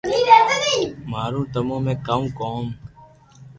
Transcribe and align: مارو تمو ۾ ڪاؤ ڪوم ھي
مارو 1.11 1.41
تمو 1.53 1.77
۾ 1.91 1.93
ڪاؤ 2.07 2.23
ڪوم 2.39 2.65
ھي 2.71 2.71